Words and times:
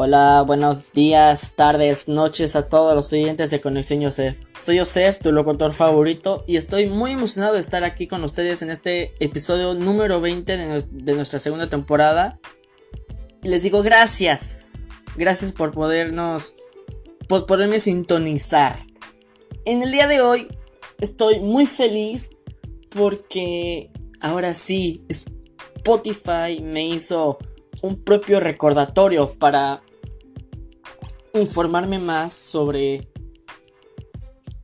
Hola, 0.00 0.44
buenos 0.46 0.92
días, 0.92 1.56
tardes, 1.56 2.06
noches 2.06 2.54
a 2.54 2.68
todos 2.68 2.94
los 2.94 3.12
oyentes 3.12 3.50
de 3.50 3.60
Conexión 3.60 4.00
Yosef. 4.00 4.44
Soy 4.56 4.76
Yosef, 4.76 5.18
tu 5.18 5.32
locutor 5.32 5.72
favorito, 5.72 6.44
y 6.46 6.56
estoy 6.56 6.86
muy 6.86 7.10
emocionado 7.10 7.54
de 7.54 7.60
estar 7.60 7.82
aquí 7.82 8.06
con 8.06 8.22
ustedes 8.22 8.62
en 8.62 8.70
este 8.70 9.12
episodio 9.18 9.74
número 9.74 10.20
20 10.20 10.56
de, 10.56 11.14
nuestra 11.14 11.40
segunda 11.40 11.66
temporada. 11.66 12.38
Les 13.42 13.64
digo 13.64 13.82
gracias, 13.82 14.74
gracias 15.16 15.50
por 15.50 15.72
podernos, 15.72 16.54
por 17.28 17.46
poderme 17.46 17.80
sintonizar. 17.80 18.78
En 19.64 19.82
el 19.82 19.90
día 19.90 20.06
de 20.06 20.20
hoy 20.20 20.46
estoy 21.00 21.40
muy 21.40 21.66
feliz 21.66 22.36
porque 22.90 23.90
ahora 24.20 24.54
sí, 24.54 25.04
Spotify 25.08 26.62
me 26.62 26.86
hizo 26.86 27.36
un 27.82 28.00
propio 28.00 28.38
recordatorio 28.38 29.34
para 29.34 29.82
informarme 31.34 31.98
más 31.98 32.32
sobre 32.32 33.10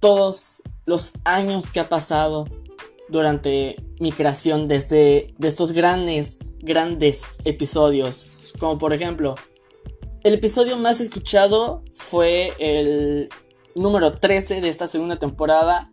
todos 0.01 0.63
los 0.87 1.13
años 1.25 1.71
que 1.71 1.81
ha 1.81 1.89
pasado 1.89 2.47
durante 3.09 3.77
mi 4.01 4.13
creación 4.13 4.69
desde 4.69 5.35
de 5.39 5.49
estos 5.49 5.73
grandes, 5.73 6.55
grandes 6.61 7.39
episodios. 7.45 8.53
Como 8.59 8.79
por 8.79 8.93
ejemplo, 8.93 9.35
el 10.23 10.35
episodio 10.35 10.77
más 10.77 11.01
escuchado 11.01 11.83
fue 11.93 12.53
el 12.59 13.29
número 13.75 14.19
13 14.19 14.61
de 14.61 14.69
esta 14.69 14.87
segunda 14.87 15.19
temporada, 15.19 15.91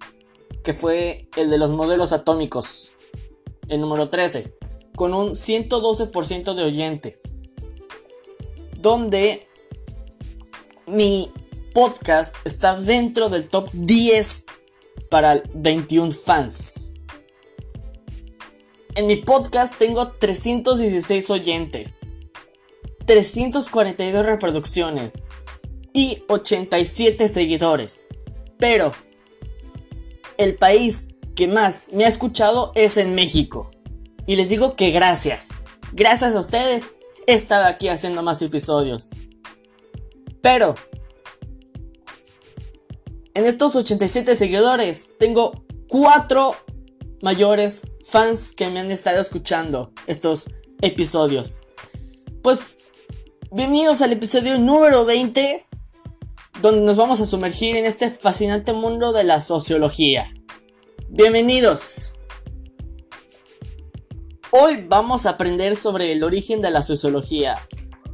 que 0.63 0.73
fue 0.73 1.29
el 1.37 1.49
de 1.49 1.57
los 1.57 1.71
modelos 1.71 2.11
atómicos. 2.11 2.91
El 3.67 3.81
número 3.81 4.09
13 4.09 4.61
con 4.95 5.13
un 5.13 5.31
112% 5.31 6.53
de 6.53 6.63
oyentes. 6.63 7.49
Donde 8.77 9.47
mi 10.91 11.31
podcast 11.73 12.35
está 12.43 12.79
dentro 12.79 13.29
del 13.29 13.47
top 13.47 13.69
10 13.71 14.47
para 15.09 15.41
21 15.53 16.11
fans. 16.11 16.93
En 18.95 19.07
mi 19.07 19.15
podcast 19.15 19.77
tengo 19.77 20.11
316 20.11 21.29
oyentes, 21.29 22.05
342 23.05 24.25
reproducciones 24.25 25.23
y 25.93 26.23
87 26.27 27.27
seguidores. 27.29 28.07
Pero 28.59 28.93
el 30.37 30.55
país 30.55 31.15
que 31.35 31.47
más 31.47 31.93
me 31.93 32.03
ha 32.03 32.09
escuchado 32.09 32.73
es 32.75 32.97
en 32.97 33.15
México. 33.15 33.71
Y 34.27 34.35
les 34.35 34.49
digo 34.49 34.75
que 34.75 34.91
gracias. 34.91 35.51
Gracias 35.93 36.35
a 36.35 36.39
ustedes 36.39 36.91
he 37.27 37.33
estado 37.33 37.65
aquí 37.65 37.87
haciendo 37.87 38.21
más 38.23 38.41
episodios. 38.41 39.30
Pero, 40.41 40.75
en 43.33 43.45
estos 43.45 43.75
87 43.75 44.35
seguidores, 44.35 45.17
tengo 45.19 45.65
4 45.87 46.55
mayores 47.21 47.81
fans 48.03 48.51
que 48.51 48.67
me 48.69 48.79
han 48.79 48.89
estado 48.89 49.21
escuchando 49.21 49.93
estos 50.07 50.45
episodios. 50.81 51.61
Pues, 52.41 52.79
bienvenidos 53.51 54.01
al 54.01 54.13
episodio 54.13 54.57
número 54.57 55.05
20, 55.05 55.67
donde 56.61 56.81
nos 56.81 56.97
vamos 56.97 57.21
a 57.21 57.27
sumergir 57.27 57.75
en 57.75 57.85
este 57.85 58.09
fascinante 58.09 58.73
mundo 58.73 59.13
de 59.13 59.23
la 59.23 59.41
sociología. 59.41 60.33
Bienvenidos. 61.07 62.13
Hoy 64.49 64.85
vamos 64.87 65.25
a 65.25 65.31
aprender 65.31 65.75
sobre 65.75 66.11
el 66.11 66.23
origen 66.23 66.61
de 66.61 66.71
la 66.71 66.81
sociología. 66.81 67.55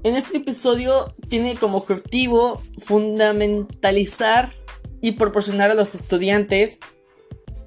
En 0.07 0.15
este 0.15 0.37
episodio 0.37 1.13
tiene 1.27 1.55
como 1.55 1.79
objetivo 1.79 2.61
fundamentalizar 2.77 4.53
y 5.01 5.11
proporcionar 5.11 5.69
a 5.69 5.73
los 5.73 5.95
estudiantes 5.95 6.79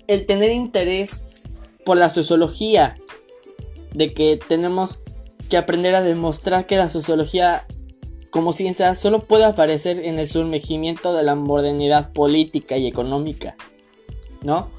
el 0.06 0.24
tener 0.24 0.50
interés 0.50 1.42
por 1.84 1.98
la 1.98 2.08
sociología, 2.08 2.96
de 3.92 4.14
que 4.14 4.38
tenemos 4.38 5.00
que 5.50 5.58
aprender 5.58 5.94
a 5.94 6.00
demostrar 6.00 6.66
que 6.66 6.78
la 6.78 6.88
sociología 6.88 7.66
como 8.30 8.54
ciencia 8.54 8.94
solo 8.94 9.24
puede 9.24 9.44
aparecer 9.44 10.00
en 10.00 10.18
el 10.18 10.26
sumergimiento 10.26 11.12
de 11.12 11.22
la 11.22 11.34
modernidad 11.34 12.10
política 12.14 12.78
y 12.78 12.86
económica, 12.86 13.54
¿no? 14.40 14.70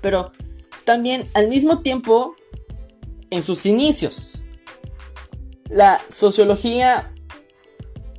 Pero 0.00 0.32
también 0.84 1.24
al 1.34 1.46
mismo 1.46 1.82
tiempo 1.82 2.34
en 3.30 3.44
sus 3.44 3.64
inicios. 3.64 4.42
La 5.70 6.02
sociología 6.08 7.14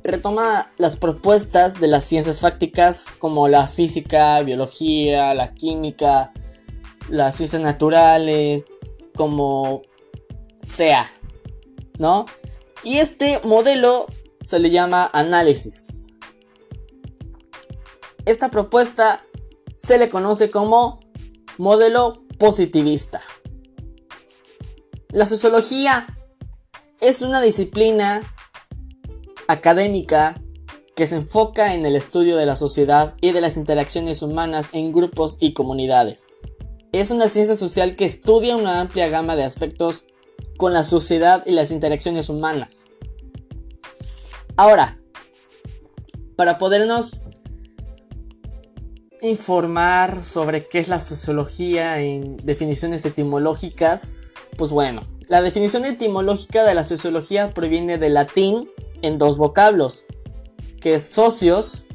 retoma 0.02 0.72
las 0.78 0.96
propuestas 0.96 1.78
de 1.78 1.86
las 1.86 2.02
ciencias 2.04 2.40
fácticas 2.40 3.12
como 3.18 3.46
la 3.46 3.68
física, 3.68 4.40
biología, 4.40 5.34
la 5.34 5.52
química, 5.52 6.32
las 7.10 7.36
ciencias 7.36 7.60
naturales, 7.60 8.96
como 9.14 9.82
sea, 10.64 11.12
¿no? 11.98 12.24
Y 12.84 12.98
este 12.98 13.38
modelo 13.44 14.06
se 14.40 14.58
le 14.58 14.70
llama 14.70 15.10
análisis. 15.12 16.14
Esta 18.24 18.50
propuesta 18.50 19.26
se 19.76 19.98
le 19.98 20.08
conoce 20.08 20.50
como 20.50 21.00
modelo 21.58 22.24
positivista. 22.38 23.20
La 25.10 25.26
sociología 25.26 26.06
es 27.02 27.20
una 27.20 27.40
disciplina 27.42 28.22
académica 29.48 30.40
que 30.94 31.08
se 31.08 31.16
enfoca 31.16 31.74
en 31.74 31.84
el 31.84 31.96
estudio 31.96 32.36
de 32.36 32.46
la 32.46 32.54
sociedad 32.54 33.16
y 33.20 33.32
de 33.32 33.40
las 33.40 33.56
interacciones 33.56 34.22
humanas 34.22 34.68
en 34.72 34.92
grupos 34.92 35.36
y 35.40 35.52
comunidades. 35.52 36.42
Es 36.92 37.10
una 37.10 37.28
ciencia 37.28 37.56
social 37.56 37.96
que 37.96 38.04
estudia 38.04 38.56
una 38.56 38.80
amplia 38.80 39.08
gama 39.08 39.34
de 39.34 39.42
aspectos 39.42 40.06
con 40.56 40.72
la 40.72 40.84
sociedad 40.84 41.42
y 41.44 41.50
las 41.50 41.72
interacciones 41.72 42.28
humanas. 42.28 42.92
Ahora, 44.56 45.00
para 46.36 46.56
podernos 46.56 47.22
informar 49.22 50.24
sobre 50.24 50.68
qué 50.68 50.78
es 50.78 50.86
la 50.86 51.00
sociología 51.00 51.98
en 51.98 52.36
definiciones 52.36 53.04
etimológicas, 53.04 54.50
pues 54.56 54.70
bueno, 54.70 55.02
la 55.32 55.40
definición 55.40 55.86
etimológica 55.86 56.62
de 56.62 56.74
la 56.74 56.84
sociología 56.84 57.54
proviene 57.54 57.96
del 57.96 58.12
latín 58.12 58.70
en 59.00 59.16
dos 59.16 59.38
vocablos, 59.38 60.04
que 60.78 60.96
es 60.96 61.08
socios, 61.08 61.86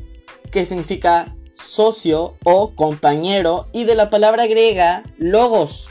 que 0.49 0.65
significa 0.65 1.35
socio 1.53 2.33
o 2.43 2.73
compañero, 2.73 3.67
y 3.73 3.83
de 3.83 3.93
la 3.93 4.09
palabra 4.09 4.47
griega 4.47 5.03
logos, 5.19 5.89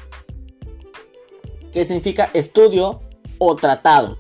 que 1.73 1.85
significa 1.85 2.29
estudio 2.35 3.01
o 3.39 3.55
tratado. 3.55 4.19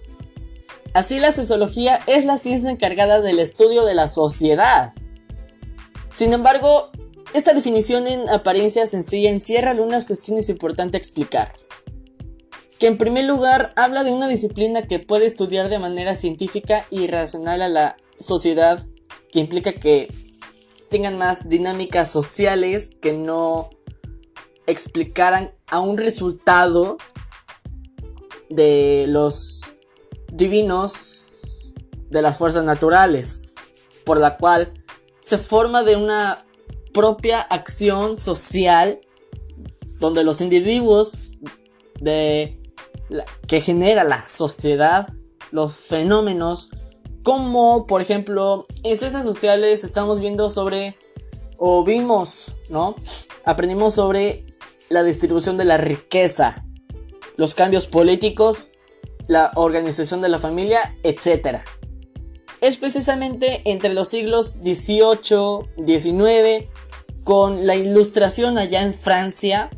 Así 0.94 1.18
la 1.18 1.32
sociología 1.32 1.98
es 2.06 2.26
la 2.26 2.36
ciencia 2.36 2.70
encargada 2.70 3.20
del 3.20 3.40
estudio 3.40 3.84
de 3.84 3.94
la 3.94 4.06
sociedad. 4.06 4.92
Sin 6.10 6.32
embargo, 6.32 6.92
esta 7.34 7.54
definición 7.54 8.06
en 8.06 8.28
apariencia 8.28 8.86
sencilla 8.86 9.30
encierra 9.30 9.72
algunas 9.72 10.04
cuestiones 10.06 10.48
importantes 10.48 10.94
a 10.94 11.02
explicar. 11.02 11.65
Que 12.78 12.86
en 12.86 12.98
primer 12.98 13.24
lugar 13.24 13.72
habla 13.76 14.04
de 14.04 14.12
una 14.12 14.28
disciplina 14.28 14.82
que 14.82 14.98
puede 14.98 15.26
estudiar 15.26 15.68
de 15.68 15.78
manera 15.78 16.14
científica 16.14 16.86
y 16.90 17.06
racional 17.06 17.62
a 17.62 17.68
la 17.68 17.96
sociedad, 18.18 18.84
que 19.32 19.40
implica 19.40 19.72
que 19.72 20.12
tengan 20.90 21.18
más 21.18 21.48
dinámicas 21.48 22.10
sociales 22.10 22.96
que 23.00 23.12
no 23.12 23.70
explicaran 24.66 25.52
a 25.68 25.80
un 25.80 25.96
resultado 25.96 26.98
de 28.48 29.06
los 29.08 29.76
divinos 30.32 31.72
de 32.10 32.22
las 32.22 32.36
fuerzas 32.36 32.64
naturales, 32.64 33.54
por 34.04 34.18
la 34.18 34.36
cual 34.36 34.72
se 35.18 35.38
forma 35.38 35.82
de 35.82 35.96
una 35.96 36.44
propia 36.92 37.40
acción 37.40 38.16
social 38.16 39.00
donde 39.98 40.24
los 40.24 40.40
individuos 40.40 41.38
de 42.00 42.55
que 43.46 43.60
genera 43.60 44.04
la 44.04 44.24
sociedad, 44.24 45.08
los 45.50 45.74
fenómenos, 45.74 46.70
como 47.22 47.86
por 47.86 48.00
ejemplo 48.00 48.66
en 48.82 48.96
ciencias 48.96 49.24
sociales 49.24 49.84
estamos 49.84 50.20
viendo 50.20 50.50
sobre, 50.50 50.96
o 51.58 51.84
vimos, 51.84 52.54
¿no? 52.68 52.96
Aprendimos 53.44 53.94
sobre 53.94 54.46
la 54.88 55.02
distribución 55.02 55.56
de 55.56 55.64
la 55.64 55.76
riqueza, 55.76 56.64
los 57.36 57.54
cambios 57.54 57.86
políticos, 57.86 58.74
la 59.26 59.52
organización 59.56 60.22
de 60.22 60.28
la 60.28 60.38
familia, 60.38 60.94
etc. 61.02 61.58
Es 62.60 62.78
precisamente 62.78 63.62
entre 63.64 63.92
los 63.92 64.08
siglos 64.08 64.60
XVIII, 64.62 65.66
XIX 65.84 66.68
con 67.24 67.66
la 67.66 67.74
ilustración 67.74 68.56
allá 68.56 68.82
en 68.82 68.94
Francia, 68.94 69.70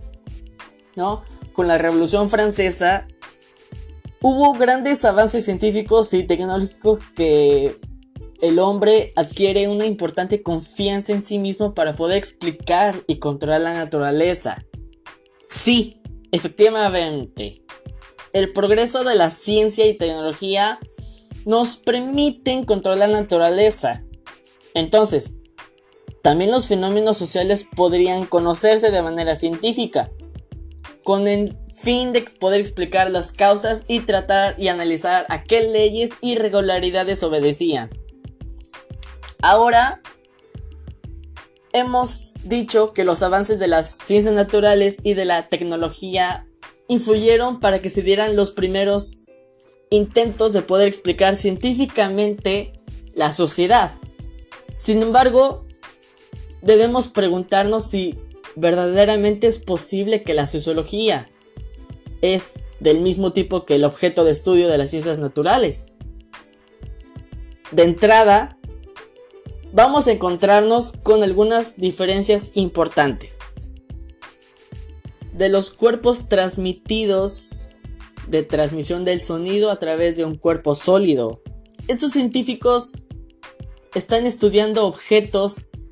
¿no? 0.96 1.22
Con 1.54 1.66
la 1.66 1.78
Revolución 1.78 2.28
Francesa, 2.28 3.08
hubo 4.20 4.52
grandes 4.54 5.04
avances 5.04 5.44
científicos 5.44 6.12
y 6.14 6.24
tecnológicos 6.24 7.00
que 7.14 7.78
el 8.40 8.58
hombre 8.58 9.12
adquiere 9.16 9.68
una 9.68 9.86
importante 9.86 10.42
confianza 10.42 11.12
en 11.12 11.22
sí 11.22 11.38
mismo 11.38 11.74
para 11.74 11.96
poder 11.96 12.18
explicar 12.18 13.02
y 13.06 13.18
controlar 13.18 13.62
la 13.62 13.74
naturaleza. 13.74 14.64
Sí, 15.46 16.00
efectivamente, 16.30 17.62
el 18.32 18.52
progreso 18.52 19.02
de 19.04 19.16
la 19.16 19.30
ciencia 19.30 19.86
y 19.86 19.96
tecnología 19.96 20.78
nos 21.44 21.78
permiten 21.78 22.64
controlar 22.64 23.08
la 23.08 23.20
naturaleza. 23.20 24.04
Entonces, 24.74 25.32
también 26.22 26.50
los 26.50 26.66
fenómenos 26.66 27.16
sociales 27.16 27.66
podrían 27.74 28.26
conocerse 28.26 28.90
de 28.90 29.02
manera 29.02 29.34
científica, 29.34 30.10
con 31.08 31.26
el 31.26 31.56
fin 31.74 32.12
de 32.12 32.20
poder 32.20 32.60
explicar 32.60 33.10
las 33.10 33.32
causas 33.32 33.86
y 33.88 34.00
tratar 34.00 34.60
y 34.60 34.68
analizar 34.68 35.24
a 35.30 35.42
qué 35.42 35.62
leyes 35.62 36.10
y 36.20 36.36
regularidades 36.36 37.22
obedecían. 37.22 37.88
Ahora 39.40 40.02
hemos 41.72 42.34
dicho 42.44 42.92
que 42.92 43.06
los 43.06 43.22
avances 43.22 43.58
de 43.58 43.68
las 43.68 43.88
ciencias 43.88 44.34
naturales 44.34 44.98
y 45.02 45.14
de 45.14 45.24
la 45.24 45.48
tecnología 45.48 46.44
influyeron 46.88 47.58
para 47.58 47.78
que 47.78 47.88
se 47.88 48.02
dieran 48.02 48.36
los 48.36 48.50
primeros 48.50 49.24
intentos 49.88 50.52
de 50.52 50.60
poder 50.60 50.88
explicar 50.88 51.36
científicamente 51.36 52.70
la 53.14 53.32
sociedad. 53.32 53.92
Sin 54.76 55.00
embargo, 55.00 55.64
debemos 56.60 57.08
preguntarnos 57.08 57.88
si 57.88 58.18
verdaderamente 58.58 59.46
es 59.46 59.58
posible 59.58 60.22
que 60.22 60.34
la 60.34 60.46
sociología 60.46 61.30
es 62.20 62.54
del 62.80 63.00
mismo 63.00 63.32
tipo 63.32 63.64
que 63.64 63.76
el 63.76 63.84
objeto 63.84 64.24
de 64.24 64.32
estudio 64.32 64.68
de 64.68 64.78
las 64.78 64.90
ciencias 64.90 65.18
naturales. 65.18 65.94
De 67.70 67.84
entrada, 67.84 68.58
vamos 69.72 70.06
a 70.06 70.12
encontrarnos 70.12 70.92
con 70.92 71.22
algunas 71.22 71.76
diferencias 71.76 72.50
importantes. 72.54 73.70
De 75.32 75.48
los 75.48 75.70
cuerpos 75.70 76.28
transmitidos 76.28 77.76
de 78.26 78.42
transmisión 78.42 79.04
del 79.04 79.20
sonido 79.20 79.70
a 79.70 79.78
través 79.78 80.16
de 80.16 80.24
un 80.24 80.36
cuerpo 80.36 80.74
sólido. 80.74 81.40
Estos 81.86 82.12
científicos 82.12 82.92
están 83.94 84.26
estudiando 84.26 84.86
objetos 84.86 85.84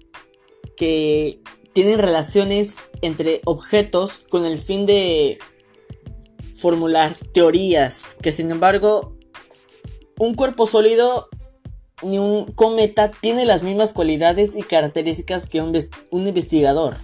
que 0.77 1.41
tienen 1.76 1.99
relaciones 1.99 2.88
entre 3.02 3.43
objetos 3.44 4.20
con 4.31 4.46
el 4.46 4.58
fin 4.58 4.87
de 4.87 5.38
formular 6.55 7.14
teorías 7.34 8.17
que 8.23 8.32
sin 8.32 8.50
embargo 8.50 9.14
un 10.19 10.32
cuerpo 10.32 10.67
sólido 10.67 11.28
ni 12.02 12.19
un 12.19 12.46
cometa 12.52 13.11
tiene 13.11 13.44
las 13.44 13.62
mismas 13.62 13.93
cualidades 13.93 14.56
y 14.56 14.62
características 14.62 15.50
que 15.50 15.61
un, 15.61 15.76
investigador. 16.12 16.96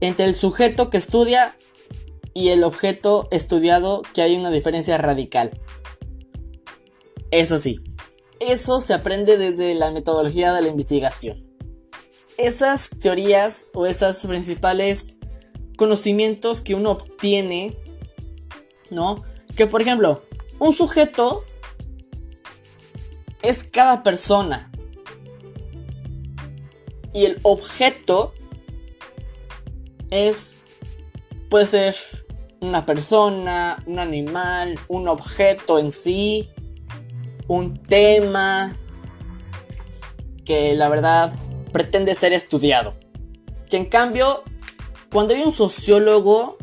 Entre 0.00 0.26
el 0.26 0.34
sujeto 0.34 0.90
que 0.90 0.96
estudia 0.96 1.56
y 2.34 2.48
el 2.48 2.64
objeto 2.64 3.28
estudiado 3.30 4.02
que 4.12 4.22
hay 4.22 4.36
una 4.36 4.50
diferencia 4.50 4.98
radical. 4.98 5.52
Eso 7.30 7.58
sí, 7.58 7.78
eso 8.40 8.80
se 8.80 8.92
aprende 8.92 9.38
desde 9.38 9.72
la 9.76 9.92
metodología 9.92 10.52
de 10.52 10.62
la 10.62 10.68
investigación. 10.68 11.49
Esas 12.40 12.90
teorías 13.00 13.70
o 13.74 13.86
esas 13.86 14.24
principales 14.26 15.18
conocimientos 15.76 16.60
que 16.60 16.74
uno 16.74 16.92
obtiene, 16.92 17.76
¿no? 18.90 19.22
Que 19.56 19.66
por 19.66 19.82
ejemplo, 19.82 20.22
un 20.58 20.74
sujeto 20.74 21.44
es 23.42 23.64
cada 23.64 24.02
persona. 24.02 24.70
Y 27.12 27.24
el 27.24 27.40
objeto 27.42 28.32
es, 30.10 30.60
puede 31.48 31.66
ser 31.66 31.96
una 32.60 32.86
persona, 32.86 33.82
un 33.86 33.98
animal, 33.98 34.78
un 34.88 35.08
objeto 35.08 35.78
en 35.78 35.92
sí, 35.92 36.48
un 37.48 37.82
tema 37.82 38.76
que 40.44 40.74
la 40.74 40.88
verdad 40.88 41.32
pretende 41.72 42.14
ser 42.14 42.32
estudiado. 42.32 42.94
Que 43.68 43.76
en 43.76 43.86
cambio, 43.86 44.42
cuando 45.12 45.34
hay 45.34 45.42
un 45.42 45.52
sociólogo, 45.52 46.56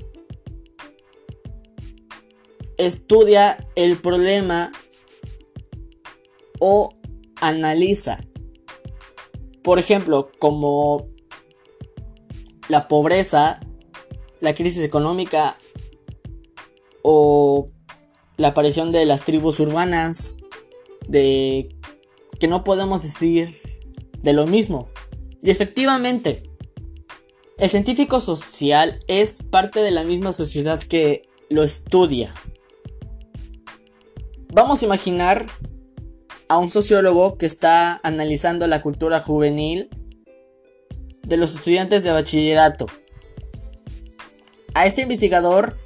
estudia 2.78 3.58
el 3.76 3.98
problema 3.98 4.72
o 6.60 6.94
analiza. 7.42 8.24
Por 9.64 9.80
ejemplo, 9.80 10.32
como 10.40 11.08
la 12.70 12.88
pobreza, 12.88 13.60
la 14.40 14.54
crisis 14.54 14.84
económica 14.84 15.56
o 17.02 17.68
la 18.38 18.50
aparición 18.50 18.92
de 18.92 19.06
las 19.06 19.24
tribus 19.24 19.60
urbanas, 19.60 20.46
de 21.08 21.76
que 22.40 22.48
no 22.48 22.64
podemos 22.64 23.04
decir 23.04 23.56
de 24.22 24.34
lo 24.34 24.46
mismo. 24.46 24.90
Y 25.44 25.50
efectivamente, 25.50 26.44
el 27.58 27.70
científico 27.70 28.20
social 28.20 29.00
es 29.08 29.42
parte 29.44 29.82
de 29.82 29.92
la 29.92 30.04
misma 30.04 30.34
sociedad 30.34 30.80
que 30.80 31.28
lo 31.50 31.64
estudia. 31.64 32.34
Vamos 34.50 34.82
a 34.82 34.86
imaginar 34.86 35.48
a 36.48 36.58
un 36.58 36.70
sociólogo 36.70 37.38
que 37.38 37.46
está 37.46 38.00
analizando 38.04 38.68
la 38.68 38.82
cultura 38.82 39.20
juvenil 39.20 39.90
de 41.24 41.38
los 41.38 41.56
estudiantes 41.56 42.04
de 42.04 42.12
bachillerato. 42.12 42.88
A 44.74 44.86
este 44.86 45.02
investigador 45.02 45.78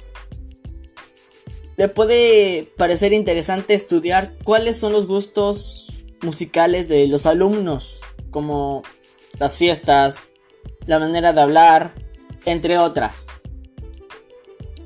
le 1.76 1.88
puede 1.88 2.70
parecer 2.76 3.12
interesante 3.12 3.74
estudiar 3.74 4.36
cuáles 4.44 4.76
son 4.76 4.92
los 4.92 5.06
gustos 5.06 6.04
musicales 6.20 6.88
de 6.88 7.06
los 7.08 7.26
alumnos, 7.26 8.00
como 8.30 8.82
las 9.42 9.58
fiestas, 9.58 10.34
la 10.86 11.00
manera 11.00 11.32
de 11.32 11.40
hablar, 11.40 11.94
entre 12.44 12.78
otras. 12.78 13.26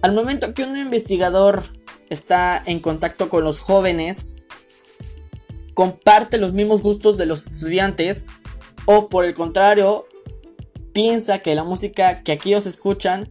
Al 0.01 0.15
momento 0.15 0.55
que 0.55 0.65
un 0.65 0.79
investigador 0.79 1.65
está 2.09 2.63
en 2.65 2.81
contacto 2.81 3.29
con 3.29 3.45
los 3.45 3.61
jóvenes, 3.61 4.47
comparte 5.75 6.39
los 6.39 6.55
mismos 6.55 6.81
gustos 6.81 7.19
de 7.19 7.27
los 7.27 7.47
estudiantes 7.47 8.25
o 8.87 9.11
por 9.11 9.27
el 9.27 9.35
contrario 9.35 10.07
piensa 10.95 11.41
que 11.41 11.55
la 11.55 11.63
música 11.63 12.23
que 12.23 12.33
aquí 12.33 12.49
ellos 12.49 12.65
escuchan 12.65 13.31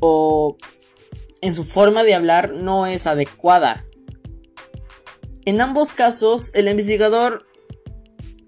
o 0.00 0.56
en 1.42 1.54
su 1.54 1.64
forma 1.64 2.04
de 2.04 2.14
hablar 2.14 2.54
no 2.54 2.86
es 2.86 3.06
adecuada. 3.06 3.84
En 5.44 5.60
ambos 5.60 5.92
casos 5.92 6.52
el 6.54 6.68
investigador 6.68 7.44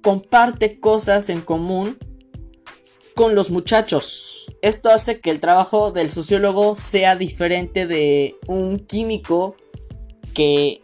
comparte 0.02 0.80
cosas 0.80 1.28
en 1.28 1.40
común 1.40 1.98
con 3.14 3.34
los 3.34 3.50
muchachos. 3.50 4.46
Esto 4.62 4.90
hace 4.90 5.20
que 5.20 5.30
el 5.30 5.40
trabajo 5.40 5.90
del 5.90 6.10
sociólogo 6.10 6.74
sea 6.74 7.16
diferente 7.16 7.86
de 7.86 8.36
un 8.46 8.78
químico 8.78 9.56
que 10.34 10.82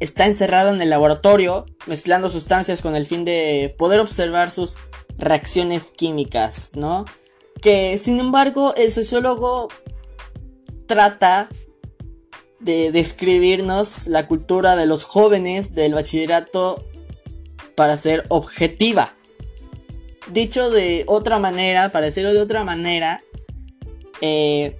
está 0.00 0.26
encerrado 0.26 0.72
en 0.72 0.80
el 0.80 0.90
laboratorio 0.90 1.66
mezclando 1.86 2.28
sustancias 2.28 2.82
con 2.82 2.94
el 2.94 3.06
fin 3.06 3.24
de 3.24 3.74
poder 3.78 4.00
observar 4.00 4.50
sus 4.50 4.78
reacciones 5.16 5.90
químicas, 5.90 6.76
¿no? 6.76 7.04
Que 7.60 7.98
sin 7.98 8.20
embargo 8.20 8.74
el 8.76 8.92
sociólogo 8.92 9.68
trata 10.86 11.48
de 12.60 12.92
describirnos 12.92 14.06
la 14.06 14.26
cultura 14.26 14.76
de 14.76 14.86
los 14.86 15.04
jóvenes 15.04 15.74
del 15.74 15.94
bachillerato 15.94 16.84
para 17.78 17.96
ser 17.96 18.24
objetiva. 18.28 19.14
Dicho 20.32 20.68
de 20.68 21.04
otra 21.06 21.38
manera, 21.38 21.90
para 21.90 22.06
decirlo 22.06 22.34
de 22.34 22.40
otra 22.40 22.64
manera, 22.64 23.22
eh, 24.20 24.76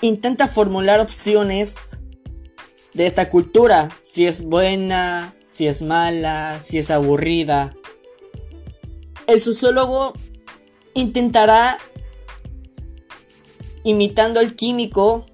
intenta 0.00 0.48
formular 0.48 1.00
opciones 1.00 1.98
de 2.94 3.04
esta 3.04 3.28
cultura, 3.28 3.90
si 4.00 4.24
es 4.24 4.42
buena, 4.42 5.34
si 5.50 5.66
es 5.66 5.82
mala, 5.82 6.60
si 6.62 6.78
es 6.78 6.90
aburrida. 6.90 7.76
El 9.26 9.42
sociólogo 9.42 10.14
intentará, 10.94 11.76
imitando 13.84 14.40
al 14.40 14.54
químico, 14.54 15.26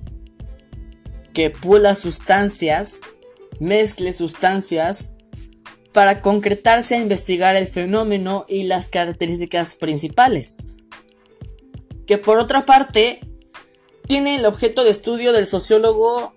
que 1.32 1.50
pula 1.50 1.94
sustancias, 1.94 3.14
mezcle 3.60 4.12
sustancias, 4.12 5.18
para 5.92 6.20
concretarse 6.20 6.94
a 6.94 6.98
investigar 6.98 7.56
el 7.56 7.66
fenómeno 7.66 8.46
y 8.48 8.64
las 8.64 8.88
características 8.88 9.76
principales. 9.76 10.86
Que 12.06 12.18
por 12.18 12.38
otra 12.38 12.64
parte, 12.64 13.20
tiene 14.06 14.36
el 14.36 14.46
objeto 14.46 14.84
de 14.84 14.90
estudio 14.90 15.32
del 15.32 15.46
sociólogo 15.46 16.34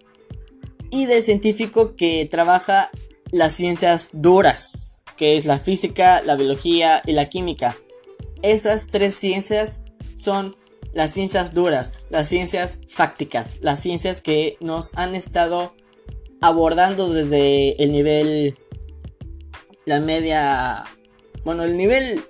y 0.92 1.06
del 1.06 1.24
científico 1.24 1.96
que 1.96 2.28
trabaja 2.30 2.90
las 3.32 3.54
ciencias 3.54 4.10
duras, 4.14 4.98
que 5.18 5.36
es 5.36 5.46
la 5.46 5.60
física, 5.60 6.22
la 6.22 6.36
biología 6.36 7.02
y 7.06 7.14
la 7.14 7.28
química. 7.28 7.78
Esas 8.42 8.88
tres 8.88 9.16
ciencias 9.16 9.86
son 10.16 10.56
las 10.94 11.12
ciencias 11.12 11.54
duras, 11.54 11.94
las 12.10 12.30
ciencias 12.30 12.80
fácticas, 12.88 13.58
las 13.62 13.82
ciencias 13.82 14.22
que 14.22 14.58
nos 14.62 14.96
han 14.96 15.16
estado 15.16 15.74
abordando 16.42 17.10
desde 17.10 17.82
el 17.84 17.92
nivel, 17.92 18.56
la 19.86 20.00
media, 20.00 20.84
bueno, 21.44 21.64
el 21.64 21.78
nivel 21.78 22.26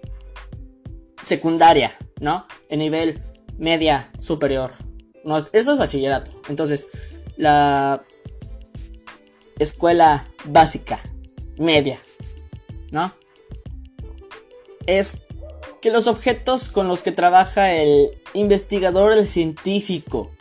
secundaria, 1.21 1.91
¿no? 2.19 2.45
El 2.69 2.79
nivel 2.79 3.21
media 3.57 4.11
superior. 4.19 4.71
No, 5.23 5.37
eso 5.37 5.51
es 5.53 5.77
bachillerato. 5.77 6.31
Entonces, 6.49 6.89
la 7.37 8.03
escuela 9.57 10.27
básica, 10.45 10.99
media, 11.57 11.99
¿no? 12.91 13.13
Es 14.85 15.23
que 15.81 15.91
los 15.91 16.07
objetos 16.07 16.69
con 16.69 16.87
los 16.87 17.03
que 17.03 17.11
trabaja 17.11 17.73
el 17.73 18.21
investigador, 18.33 19.13
el 19.13 19.27
científico, 19.27 20.31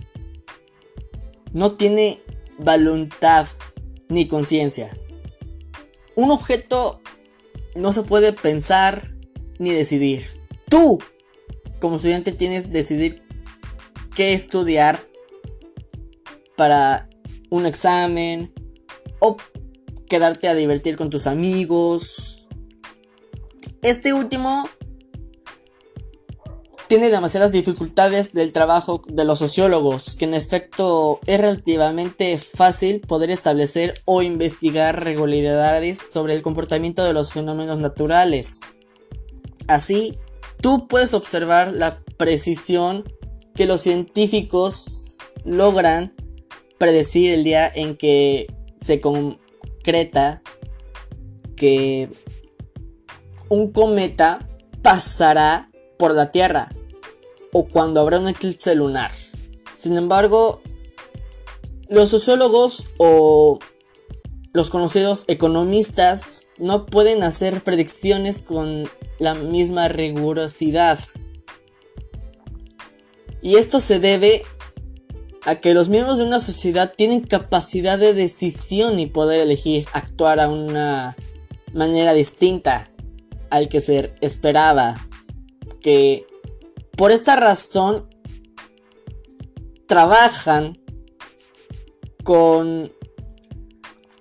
no 1.53 1.73
tiene 1.73 2.21
voluntad 2.59 3.47
ni 4.09 4.27
conciencia. 4.27 4.97
Un 6.17 6.31
objeto 6.31 7.01
no 7.75 7.93
se 7.93 8.03
puede 8.03 8.33
pensar 8.33 9.15
ni 9.59 9.71
decidir. 9.71 10.25
Tú, 10.69 10.99
como 11.81 11.97
estudiante, 11.97 12.33
tienes 12.33 12.67
que 12.67 12.73
decidir 12.73 13.23
qué 14.15 14.33
estudiar 14.33 15.01
para 16.57 17.09
un 17.51 17.67
examen 17.67 18.53
o 19.21 19.37
quedarte 20.09 20.49
a 20.49 20.55
divertir 20.55 20.97
con 20.97 21.11
tus 21.11 21.27
amigos. 21.27 22.47
Este 23.83 24.13
último 24.13 24.69
tiene 26.89 27.11
demasiadas 27.11 27.53
dificultades 27.53 28.33
del 28.33 28.53
trabajo 28.53 29.03
de 29.07 29.25
los 29.25 29.39
sociólogos, 29.39 30.17
que 30.17 30.27
en 30.27 30.35
efecto 30.35 31.21
es 31.27 31.41
relativamente 31.41 32.39
fácil 32.39 33.01
poder 33.01 33.31
establecer 33.31 33.95
o 34.05 34.23
investigar 34.23 35.03
regularidades 35.03 35.99
sobre 35.99 36.35
el 36.35 36.43
comportamiento 36.43 37.05
de 37.05 37.15
los 37.15 37.33
fenómenos 37.33 37.79
naturales. 37.79 38.61
Así, 39.67 40.19
tú 40.61 40.87
puedes 40.87 41.15
observar 41.15 41.73
la 41.73 42.01
precisión 42.19 43.05
que 43.55 43.67
los 43.67 43.81
científicos 43.81 45.17
logran 45.45 46.15
predecir 46.79 47.33
el 47.33 47.45
día 47.45 47.71
en 47.73 47.97
que 47.97 48.47
se 48.77 49.01
concreta 49.01 50.43
que 51.57 52.11
un 53.49 53.73
cometa 53.73 54.47
pasará 54.83 55.71
por 56.05 56.13
la 56.13 56.31
Tierra 56.31 56.69
o 57.51 57.65
cuando 57.65 57.99
habrá 57.99 58.19
un 58.19 58.29
eclipse 58.29 58.75
lunar. 58.75 59.11
Sin 59.73 59.97
embargo, 59.97 60.61
los 61.89 62.11
sociólogos 62.11 62.85
o 62.99 63.59
los 64.53 64.69
conocidos 64.69 65.25
economistas 65.29 66.57
no 66.59 66.85
pueden 66.85 67.23
hacer 67.23 67.65
predicciones 67.65 68.43
con 68.43 68.87
la 69.19 69.33
misma 69.33 69.89
rigurosidad. 69.89 70.99
Y 73.41 73.55
esto 73.57 73.81
se 73.81 73.99
debe 73.99 74.43
a 75.47 75.55
que 75.55 75.73
los 75.73 75.89
miembros 75.89 76.19
de 76.19 76.25
una 76.25 76.39
sociedad 76.39 76.93
tienen 76.95 77.23
capacidad 77.23 77.99
de 77.99 78.13
decisión 78.13 78.99
y 78.99 79.07
poder 79.07 79.41
elegir 79.41 79.87
actuar 79.95 80.39
a 80.39 80.51
una 80.51 81.17
manera 81.73 82.13
distinta 82.13 82.91
al 83.49 83.71
que 83.71 83.81
se 83.81 84.13
esperaba. 84.21 85.09
Que 85.85 86.27
por 86.97 87.13
esta 87.13 87.37
razón 87.37 88.09
trabajan 89.87 90.79
con 92.23 92.91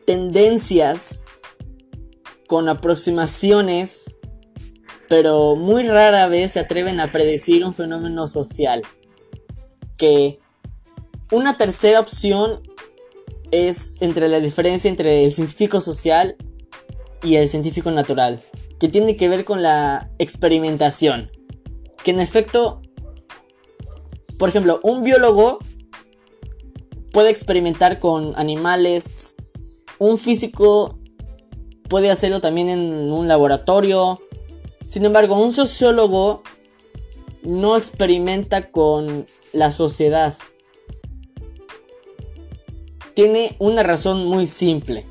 tendencias, 0.06 1.42
con 2.48 2.68
aproximaciones, 2.68 4.18
pero 5.08 5.56
muy 5.56 5.84
rara 5.88 6.28
vez 6.28 6.52
se 6.52 6.60
atreven 6.60 7.00
a 7.00 7.14
predecir 7.14 7.64
un 7.64 7.74
fenómeno 7.74 8.28
social. 8.28 8.82
Que 9.98 10.40
una 11.32 11.56
tercera 11.56 12.02
opción 12.02 12.62
es 13.52 14.02
entre 14.02 14.28
la 14.28 14.42
diferencia 14.42 14.90
entre 14.90 15.24
el 15.24 15.32
científico 15.32 15.80
social 15.80 16.36
y 17.24 17.38
el 17.38 17.48
científico 17.48 17.90
natural, 17.90 18.42
que 18.80 18.90
tiene 18.90 19.16
que 19.16 19.30
ver 19.30 19.46
con 19.46 19.64
la 19.64 20.12
experimentación. 20.20 21.32
Que 22.04 22.12
en 22.12 22.20
efecto, 22.20 22.82
por 24.38 24.50
ejemplo, 24.50 24.80
un 24.84 25.04
biólogo 25.04 25.60
puede 27.12 27.30
experimentar 27.30 28.00
con 28.00 28.34
animales, 28.36 29.80
un 30.00 30.18
físico 30.18 31.00
puede 31.88 32.10
hacerlo 32.10 32.42
también 32.42 32.70
en 32.70 33.12
un 33.12 33.28
laboratorio. 33.28 34.20
Sin 34.88 35.06
embargo, 35.06 35.42
un 35.42 35.54
sociólogo 35.54 36.44
no 37.44 37.78
experimenta 37.78 38.72
con 38.72 39.28
la 39.52 39.72
sociedad. 39.72 40.36
Tiene 43.14 43.56
una 43.60 43.84
razón 43.84 44.26
muy 44.26 44.48
simple. 44.48 45.06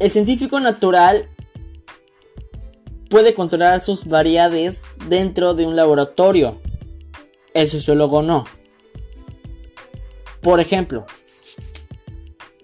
El 0.00 0.10
científico 0.10 0.58
natural 0.58 1.28
puede 3.14 3.32
controlar 3.32 3.80
sus 3.80 4.06
variedades 4.06 4.96
dentro 5.08 5.54
de 5.54 5.64
un 5.64 5.76
laboratorio. 5.76 6.60
El 7.54 7.68
sociólogo 7.68 8.22
no. 8.22 8.44
Por 10.40 10.58
ejemplo, 10.58 11.06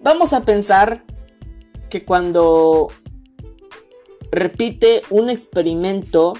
vamos 0.01 0.33
a 0.33 0.43
pensar 0.43 1.05
que 1.89 2.03
cuando 2.03 2.89
repite 4.29 5.03
un 5.09 5.29
experimento 5.29 6.33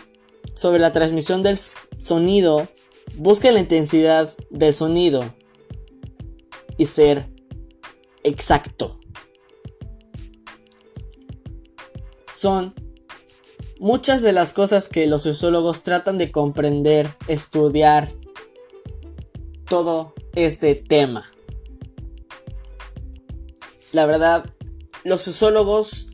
sobre 0.56 0.80
la 0.80 0.92
transmisión 0.92 1.42
del 1.42 1.58
sonido, 1.58 2.68
busca 3.16 3.50
la 3.50 3.62
intensidad 3.62 4.36
del 4.50 4.76
sonido 4.76 5.34
y 6.76 6.86
ser 6.86 7.30
exacto. 8.26 9.00
Son 12.30 12.76
muchas 13.82 14.22
de 14.22 14.32
las 14.32 14.54
cosas 14.54 14.90
que 14.90 15.08
los 15.08 15.24
sociólogos 15.24 15.82
tratan 15.82 16.20
de 16.20 16.32
comprender, 16.32 17.16
estudiar 17.28 18.12
todo 19.68 20.14
este 20.36 20.76
tema. 20.76 21.28
La 23.92 24.06
verdad, 24.06 24.46
los 25.04 25.22
sociólogos 25.22 26.12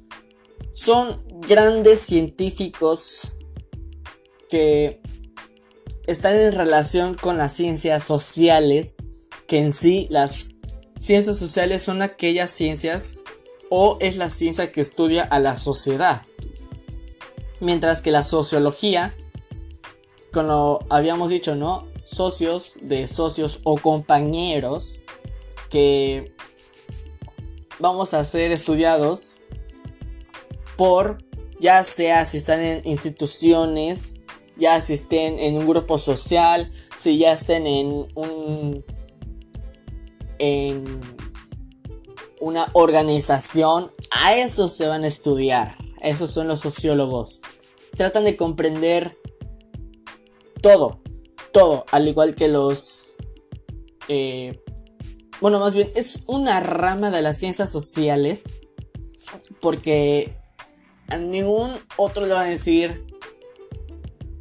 son 0.72 1.22
grandes 1.42 2.00
científicos 2.00 3.34
que 4.50 5.02
están 6.08 6.40
en 6.40 6.54
relación 6.54 7.16
con 7.16 7.38
las 7.38 7.54
ciencias 7.54 8.06
sociales, 8.06 9.28
que 9.46 9.60
en 9.60 9.74
sí 9.74 10.08
las 10.10 10.56
ciencias 10.96 11.38
sociales 11.38 11.84
son 11.84 12.02
aquellas 12.02 12.50
ciencias 12.50 13.24
o 13.70 13.98
es 14.00 14.16
la 14.16 14.30
ciencia 14.30 14.72
que 14.72 14.80
estudia 14.80 15.24
a 15.24 15.40
la 15.40 15.58
sociedad. 15.58 16.22
Mientras 17.60 18.02
que 18.02 18.12
la 18.12 18.24
sociología, 18.24 19.14
como 20.32 20.80
habíamos 20.90 21.30
dicho, 21.30 21.56
¿no? 21.56 21.88
Socios 22.06 22.76
de 22.82 23.08
socios 23.08 23.60
o 23.64 23.78
compañeros 23.78 25.00
que 25.70 26.34
vamos 27.80 28.14
a 28.14 28.24
ser 28.24 28.52
estudiados 28.52 29.40
por 30.76 31.18
ya 31.60 31.84
sea 31.84 32.26
si 32.26 32.38
están 32.38 32.62
en 32.62 32.88
instituciones, 32.88 34.22
ya 34.56 34.80
si 34.82 34.94
estén 34.94 35.40
en 35.40 35.58
un 35.58 35.68
grupo 35.68 35.98
social, 35.98 36.72
si 36.96 37.18
ya 37.18 37.34
estén 37.34 37.66
en 37.68 38.08
un 38.16 38.86
en 40.40 41.02
una 42.40 42.70
organización, 42.74 43.92
a 44.12 44.36
eso 44.36 44.68
se 44.68 44.86
van 44.88 45.04
a 45.04 45.08
estudiar. 45.08 45.87
Esos 46.02 46.32
son 46.32 46.48
los 46.48 46.62
sociólogos. 46.62 47.42
Tratan 47.96 48.24
de 48.24 48.38
comprender 48.38 49.18
todo, 50.62 51.02
todo, 51.52 51.86
al 51.92 52.08
igual 52.08 52.36
que 52.36 52.48
los... 52.48 53.16
Eh, 54.08 54.62
bueno, 55.42 55.60
más 55.60 55.76
bien 55.76 55.92
es 55.96 56.24
una 56.28 56.60
rama 56.60 57.12
de 57.12 57.22
las 57.22 57.38
ciencias 57.38 57.72
sociales 57.72 58.60
porque 59.62 60.36
a 61.10 61.18
ningún 61.18 61.72
otro 61.98 62.26
le 62.26 62.34
van 62.34 62.48
a 62.48 62.50
decir 62.50 63.06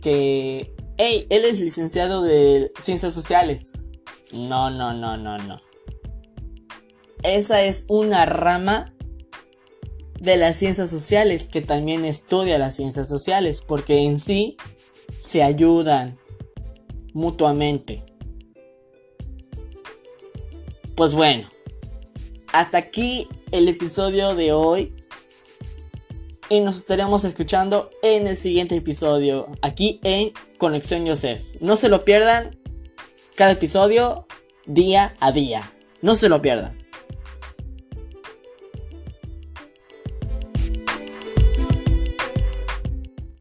que, 0.01 0.75
hey, 0.97 1.27
él 1.31 1.45
es 1.45 1.61
licenciado 1.61 2.23
de 2.23 2.71
ciencias 2.79 3.13
sociales. 3.13 3.89
No, 4.33 4.71
no, 4.71 4.93
no, 4.93 5.17
no, 5.17 5.39
no. 5.39 5.61
esa 7.23 7.63
es 7.63 7.87
una 7.89 8.27
rama 8.27 8.93
de 10.21 10.37
las 10.37 10.57
ciencias 10.57 10.91
sociales 10.91 11.47
que 11.47 11.61
también 11.61 12.05
estudia 12.05 12.59
las 12.59 12.77
ciencias 12.77 13.09
sociales 13.09 13.61
porque 13.61 13.99
en 14.01 14.19
sí 14.19 14.57
se 15.19 15.43
ayudan 15.43 16.19
mutuamente. 17.13 18.05
Pues 20.95 21.15
bueno, 21.15 21.49
hasta 22.53 22.79
aquí 22.79 23.29
el 23.53 23.69
episodio 23.69 24.35
de 24.35 24.53
hoy 24.53 24.95
y 26.49 26.61
nos 26.61 26.79
estaremos 26.79 27.25
escuchando 27.25 27.91
en 28.03 28.27
el 28.27 28.37
siguiente 28.37 28.77
episodio 28.77 29.47
aquí 29.63 30.01
en 30.05 30.33
Conexión 30.59 31.07
Joseph. 31.07 31.43
No 31.61 31.77
se 31.77 31.89
lo 31.89 32.05
pierdan 32.05 32.57
cada 33.35 33.53
episodio 33.53 34.27
día 34.65 35.17
a 35.21 35.33
día. 35.33 35.73
No 36.03 36.17
se 36.17 36.29
lo 36.29 36.41
pierdan. 36.41 36.86